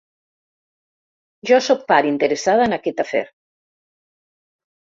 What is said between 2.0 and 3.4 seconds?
interessada en aquest afer.